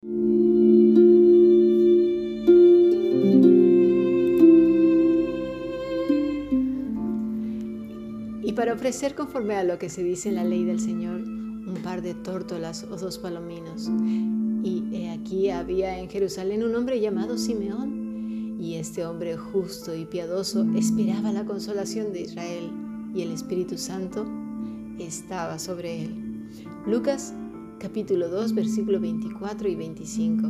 [0.00, 0.06] Y
[8.54, 12.02] para ofrecer conforme a lo que se dice en la ley del Señor, un par
[12.02, 13.90] de tórtolas o dos palominos.
[14.62, 20.04] Y he aquí había en Jerusalén un hombre llamado Simeón, y este hombre justo y
[20.04, 22.70] piadoso esperaba la consolación de Israel,
[23.16, 24.24] y el Espíritu Santo
[25.00, 26.48] estaba sobre él.
[26.86, 27.34] Lucas
[27.78, 30.48] capítulo 2, versículo 24 y 25.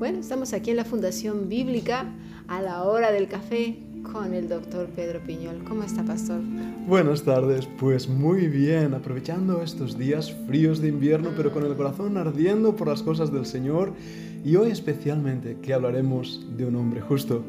[0.01, 2.12] Bueno, estamos aquí en la Fundación Bíblica
[2.48, 5.65] a la hora del café con el doctor Pedro Piñol.
[5.65, 6.41] ¿Cómo está, pastor?
[6.87, 12.17] Buenas tardes, pues muy bien, aprovechando estos días fríos de invierno, pero con el corazón
[12.17, 13.93] ardiendo por las cosas del Señor
[14.45, 17.45] y hoy especialmente que hablaremos de un hombre justo.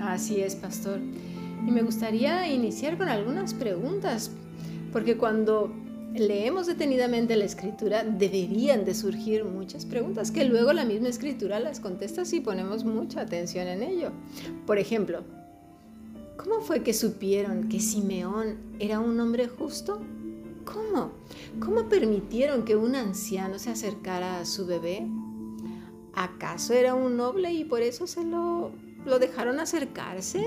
[0.00, 1.00] Así es, pastor.
[1.66, 4.30] Y me gustaría iniciar con algunas preguntas,
[4.92, 5.72] porque cuando
[6.14, 11.80] leemos detenidamente la escritura deberían de surgir muchas preguntas que luego la misma escritura las
[11.80, 14.12] contesta si ponemos mucha atención en ello.
[14.66, 15.24] Por ejemplo,
[16.36, 20.00] ¿cómo fue que supieron que Simeón era un hombre justo?
[20.64, 21.12] ¿Cómo?
[21.60, 25.06] ¿Cómo permitieron que un anciano se acercara a su bebé?
[26.14, 28.70] ¿Acaso era un noble y por eso se lo,
[29.04, 30.46] lo dejaron acercarse?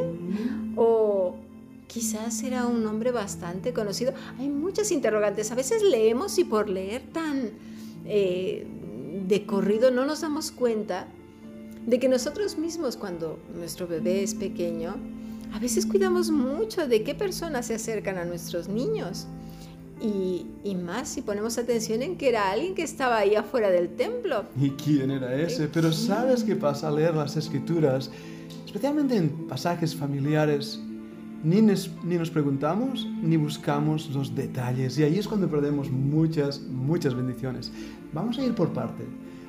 [0.75, 1.35] ¿O
[1.87, 4.13] quizás era un hombre bastante conocido?
[4.39, 5.51] Hay muchas interrogantes.
[5.51, 7.51] A veces leemos y por leer tan
[8.05, 8.65] eh,
[9.27, 11.07] de corrido no nos damos cuenta
[11.85, 14.95] de que nosotros mismos cuando nuestro bebé es pequeño,
[15.53, 19.27] a veces cuidamos mucho de qué personas se acercan a nuestros niños.
[19.99, 20.45] Y,
[20.75, 24.45] más si ponemos atención en que era alguien que estaba ahí afuera del templo.
[24.59, 25.67] ¿Y quién era ese?
[25.67, 28.11] Pero ¿sabes qué pasa al leer las escrituras?
[28.65, 30.79] Especialmente en pasajes familiares,
[31.43, 34.97] ni nos, ni nos preguntamos ni buscamos los detalles.
[34.99, 37.71] Y ahí es cuando perdemos muchas, muchas bendiciones.
[38.13, 39.03] Vamos a ir por parte.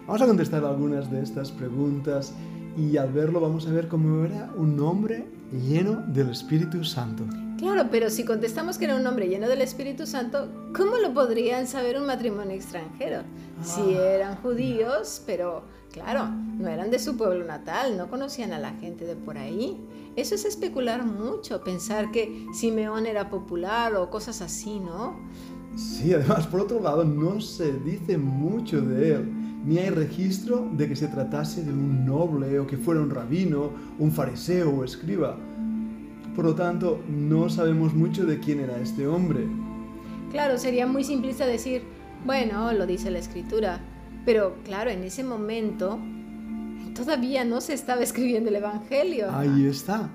[0.06, 2.32] Vamos a contestar algunas de estas preguntas
[2.76, 7.24] y al verlo vamos a ver cómo era un hombre lleno del Espíritu Santo.
[7.58, 11.66] Claro, pero si contestamos que era un hombre lleno del Espíritu Santo, ¿cómo lo podrían
[11.66, 13.22] saber un matrimonio extranjero?
[13.62, 14.14] Si Ah.
[14.14, 19.04] eran judíos, pero claro, no eran de su pueblo natal, no conocían a la gente
[19.04, 19.76] de por ahí.
[20.14, 25.16] Eso es especular mucho, pensar que Simeón era popular o cosas así, ¿no?
[25.76, 30.88] Sí, además, por otro lado, no se dice mucho de él, ni hay registro de
[30.88, 35.36] que se tratase de un noble o que fuera un rabino, un fariseo o escriba.
[36.34, 39.46] Por lo tanto, no sabemos mucho de quién era este hombre.
[40.30, 41.82] Claro, sería muy simplista decir,
[42.24, 43.80] bueno, lo dice la escritura,
[44.24, 45.98] pero claro, en ese momento
[46.94, 49.30] todavía no se estaba escribiendo el Evangelio.
[49.30, 50.10] Ahí está.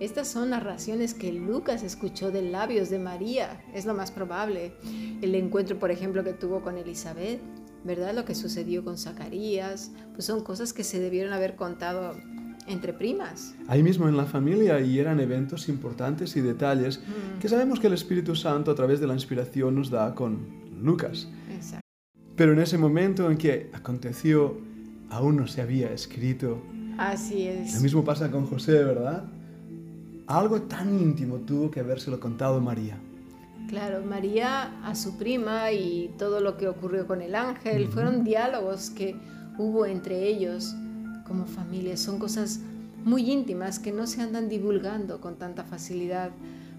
[0.00, 4.72] Estas son narraciones que Lucas escuchó de labios de María, es lo más probable.
[5.20, 7.40] El encuentro, por ejemplo, que tuvo con Elizabeth,
[7.84, 8.14] ¿verdad?
[8.14, 12.14] Lo que sucedió con Zacarías, pues son cosas que se debieron haber contado
[12.66, 13.54] entre primas.
[13.66, 17.00] Ahí mismo en la familia y eran eventos importantes y detalles
[17.40, 20.38] que sabemos que el Espíritu Santo a través de la inspiración nos da con
[20.82, 21.28] Lucas.
[21.50, 21.86] Exacto.
[22.36, 24.58] Pero en ese momento en que aconteció,
[25.10, 26.62] aún no se había escrito.
[26.98, 27.82] Así Lo es.
[27.82, 29.24] mismo pasa con José, ¿verdad?
[30.26, 32.98] Algo tan íntimo tuvo que habérselo contado María.
[33.68, 38.88] Claro, María a su prima y todo lo que ocurrió con el ángel, fueron diálogos
[38.88, 39.14] que
[39.58, 40.74] hubo entre ellos
[41.26, 41.98] como familia.
[41.98, 42.60] Son cosas
[43.04, 46.30] muy íntimas que no se andan divulgando con tanta facilidad.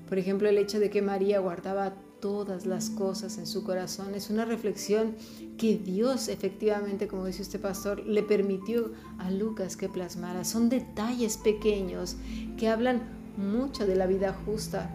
[0.07, 4.31] Por ejemplo, el hecho de que María guardaba todas las cosas en su corazón es
[4.31, 5.15] una reflexión
[5.59, 10.43] que Dios efectivamente, como dice usted pastor, le permitió a Lucas que plasmara.
[10.43, 12.17] Son detalles pequeños
[12.57, 13.03] que hablan
[13.37, 14.89] mucho de la vida justa.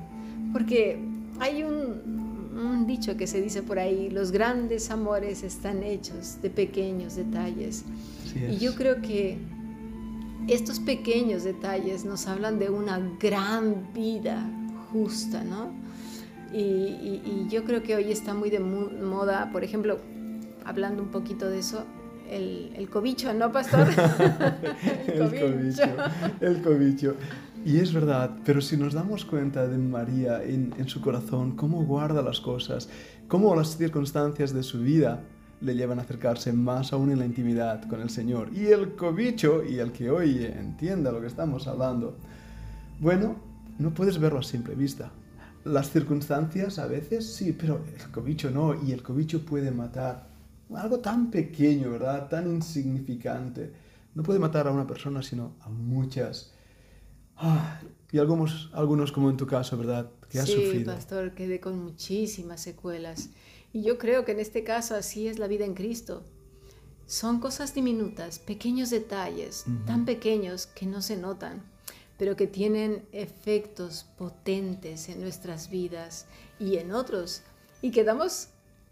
[0.52, 6.40] Porque hay un, un dicho que se dice por ahí, los grandes amores están hechos
[6.42, 7.84] de pequeños detalles.
[8.50, 9.38] Y yo creo que
[10.48, 14.44] estos pequeños detalles nos hablan de una gran vida
[14.92, 15.72] justa, ¿no?
[16.52, 19.98] Y, y- y yo creo que hoy está muy de moda, por ejemplo,
[20.64, 21.84] hablando un poquito de eso,
[22.30, 23.86] el, el cobicho, ¿no, pastor?
[25.06, 25.82] el cobicho,
[26.40, 27.16] el cobicho.
[27.64, 31.82] Y es verdad, pero si nos damos cuenta de María en, en su corazón, cómo
[31.84, 32.90] guarda las cosas,
[33.26, 35.22] cómo las circunstancias de su vida
[35.62, 38.50] le llevan a acercarse más aún en la intimidad con el Señor.
[38.54, 42.18] Y el cobicho, y el que hoy entienda lo que estamos hablando,
[43.00, 43.36] bueno,
[43.78, 45.10] no puedes verlo a simple vista.
[45.64, 50.28] Las circunstancias a veces sí, pero el cobicho no, y el cobicho puede matar
[50.74, 52.28] algo tan pequeño, ¿verdad?
[52.28, 53.72] Tan insignificante.
[54.14, 56.53] No puede matar a una persona, sino a muchas.
[57.36, 57.80] Ah,
[58.12, 60.10] y algunos, algunos, como en tu caso, ¿verdad?
[60.28, 63.30] Que has sí, pastor, quedé con muchísimas secuelas.
[63.72, 66.22] Y yo creo que en este caso así es la vida en Cristo.
[67.06, 71.62] Son cosas diminutas, pequeños detalles, tan pequeños que no se notan,
[72.16, 76.26] pero que tienen efectos potentes en nuestras vidas
[76.58, 77.42] y en otros.
[77.82, 78.48] Y quedamos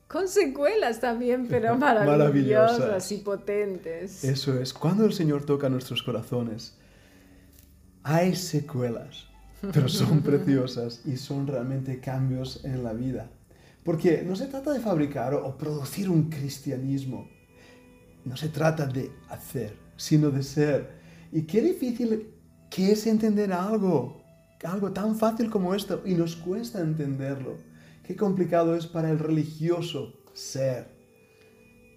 [0.09, 4.25] con secuelas también, pero maravillosas, y potentes.
[4.25, 6.75] Eso es, cuando el Señor toca nuestros corazones,
[8.03, 9.27] hay secuelas,
[9.73, 13.31] pero son preciosas y son realmente cambios en la vida.
[13.85, 17.29] Porque no se trata de fabricar o producir un cristianismo,
[18.25, 20.91] no se trata de hacer, sino de ser.
[21.33, 22.29] Y qué difícil
[22.71, 24.23] que es entender algo,
[24.65, 27.57] algo tan fácil como esto, y nos cuesta entenderlo
[28.05, 30.89] qué complicado es para el religioso ser.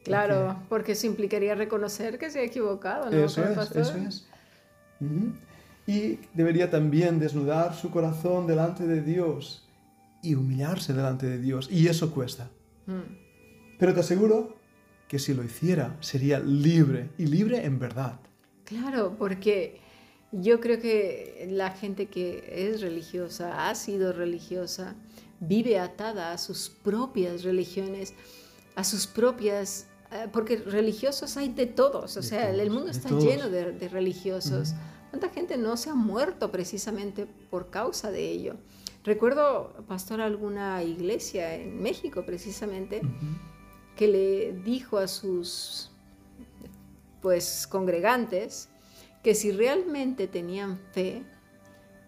[0.03, 3.17] Claro, porque, eso implicaría reconocer que se ha equivocado, ¿no?
[3.17, 4.27] Eso es, eso es.
[5.87, 9.67] Y debería también desnudar su corazón delante de Dios
[10.21, 11.69] y humillarse delante de Dios.
[11.71, 12.49] Y eso cuesta.
[12.87, 13.77] Mm.
[13.77, 14.57] Pero te aseguro
[15.07, 18.19] que si lo hiciera sería libre y libre en verdad.
[18.63, 19.79] Claro, porque
[20.31, 24.95] yo creo que la gente que es religiosa, ha sido religiosa,
[25.39, 28.13] vive atada a sus propias religiones,
[28.75, 29.87] a sus propias,
[30.31, 34.73] porque religiosos hay de todos, o sea, el mundo está lleno de, religiosos.
[35.09, 38.55] ¿Cuánta gente no se ha muerto precisamente por causa de ello?
[39.03, 43.01] Recuerdo, pastor, alguna iglesia en México precisamente
[43.95, 45.91] que le dijo a sus
[47.21, 48.69] pues congregantes
[49.23, 51.23] que si realmente tenían fe,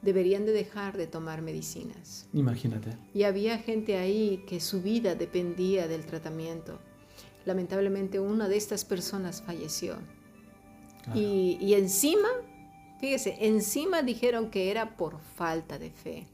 [0.02, 2.28] deberían de dejar de tomar medicinas.
[2.34, 2.96] Imagínate.
[3.14, 6.80] Y había gente ahí que su vida dependía del tratamiento.
[7.48, 9.96] Lamentablemente una de estas personas falleció.
[11.16, 12.28] Y, y encima,
[13.00, 16.28] fíjese, encima dijeron que era por falta de fe.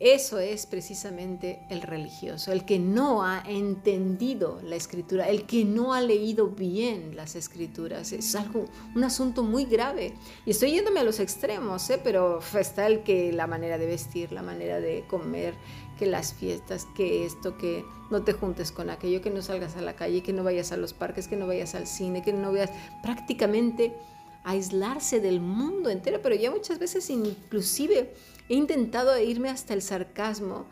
[0.00, 5.92] Eso es precisamente el religioso, el que no ha entendido la escritura, el que no
[5.92, 8.12] ha leído bien las escrituras.
[8.12, 8.64] Es algo,
[8.96, 10.14] un asunto muy grave.
[10.46, 12.00] Y estoy yéndome a los extremos, ¿eh?
[12.02, 15.54] pero está el que la manera de vestir, la manera de comer,
[16.00, 19.82] que las fiestas, que esto, que no te juntes con aquello, que no salgas a
[19.82, 22.50] la calle, que no vayas a los parques, que no vayas al cine, que no
[22.52, 22.70] veas
[23.02, 23.94] prácticamente
[24.42, 28.14] aislarse del mundo entero, pero ya muchas veces inclusive
[28.48, 30.64] he intentado irme hasta el sarcasmo,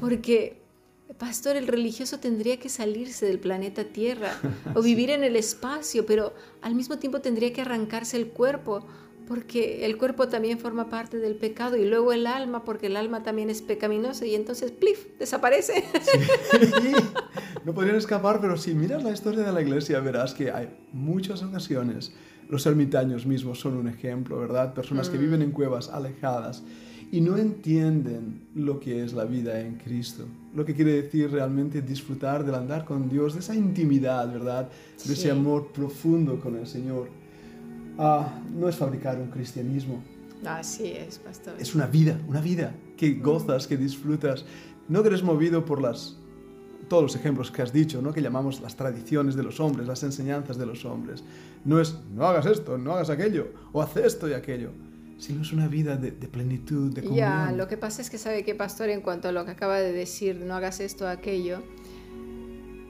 [0.00, 0.61] porque,
[1.18, 4.32] pastor, el religioso tendría que salirse del planeta Tierra
[4.74, 8.86] o vivir en el espacio, pero al mismo tiempo tendría que arrancarse el cuerpo,
[9.28, 13.22] porque el cuerpo también forma parte del pecado y luego el alma, porque el alma
[13.22, 15.84] también es pecaminosa y entonces, plif, desaparece.
[17.64, 21.44] No podrían escapar, pero si miras la historia de la iglesia verás que hay muchas
[21.44, 22.12] ocasiones,
[22.48, 24.74] los ermitaños mismos son un ejemplo, ¿verdad?
[24.74, 25.20] Personas que mm.
[25.20, 26.64] viven en cuevas alejadas
[27.12, 30.24] y no entienden lo que es la vida en Cristo,
[30.54, 34.70] lo que quiere decir realmente disfrutar del andar con Dios, de esa intimidad, ¿verdad?
[35.04, 37.10] De ese amor profundo con el Señor.
[37.98, 40.02] Ah, no es fabricar un cristianismo.
[40.46, 41.54] Así es, pastor.
[41.58, 44.46] Es una vida, una vida que gozas, que disfrutas.
[44.88, 46.16] No que eres movido por las
[46.88, 48.12] todos los ejemplos que has dicho, ¿no?
[48.12, 51.22] que llamamos las tradiciones de los hombres, las enseñanzas de los hombres.
[51.64, 54.70] No es, no hagas esto, no hagas aquello, o haz esto y aquello
[55.22, 57.28] sino es una vida de, plenitud, de comunión.
[57.28, 59.78] Ya, lo que pasa es que sabe que, pastor, en cuanto a lo que acaba
[59.78, 61.62] de decir, no hagas esto o aquello,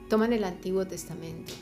[0.09, 1.53] toman el Antiguo Testamento.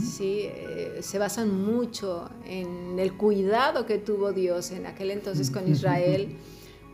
[0.00, 0.42] ¿sí?
[0.44, 6.36] Eh, se basan mucho en el cuidado que tuvo Dios en aquel entonces con Israel,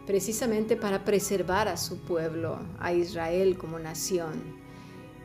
[0.07, 4.58] precisamente para preservar a su pueblo, a Israel como nación.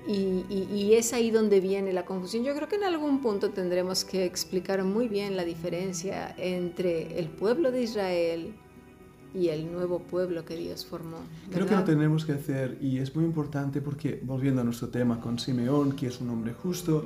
[0.08, 2.44] Y, es ahí donde viene la confusión.
[2.44, 7.28] Yo creo que en algún punto tendremos que explicar muy bien la diferencia entre el
[7.30, 8.54] pueblo de Israel
[9.34, 11.18] y el nuevo pueblo que Dios formó.
[11.52, 15.20] Creo que lo tenemos que hacer y es muy importante porque, volviendo a nuestro tema
[15.20, 17.06] con Simeón, que es un hombre justo,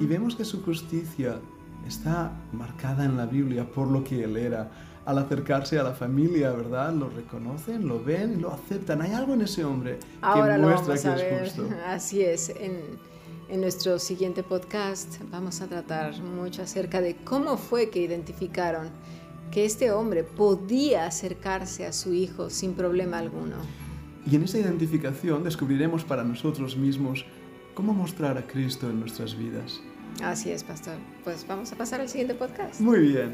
[0.00, 1.40] y vemos que su justicia
[1.86, 4.70] está marcada en la Biblia por lo que él era
[5.04, 6.92] al acercarse a la familia, ¿verdad?
[6.92, 9.02] Lo reconocen, lo ven y lo aceptan.
[9.02, 11.68] Hay algo en ese hombre que muestra que es justo.
[11.86, 12.50] Así es.
[12.50, 12.80] En,
[13.48, 18.90] en nuestro siguiente podcast vamos a tratar mucho acerca de cómo fue que identificaron
[19.50, 23.56] que este hombre podía acercarse a su hijo sin problema alguno.
[24.24, 27.26] Y en esa identificación descubriremos para nosotros mismos
[27.74, 29.80] cómo mostrar a Cristo en nuestras vidas.
[30.22, 30.94] Así es, pastor.
[31.24, 32.80] Pues vamos a pasar al siguiente podcast.
[32.80, 33.32] Muy bien.